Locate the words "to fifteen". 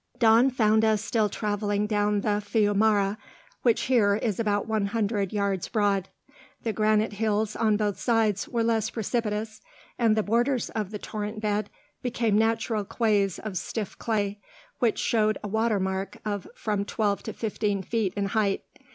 17.21-17.83